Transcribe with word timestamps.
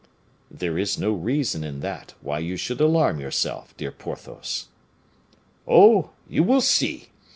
"There 0.49 0.79
is 0.79 0.97
no 0.97 1.11
reason 1.11 1.63
in 1.63 1.81
that 1.81 2.15
why 2.21 2.39
you 2.39 2.57
should 2.57 2.81
alarm 2.81 3.19
yourself, 3.19 3.77
dear 3.77 3.91
Porthos." 3.91 4.69
"Oh! 5.67 6.09
you 6.27 6.41
will 6.41 6.61
see. 6.61 7.09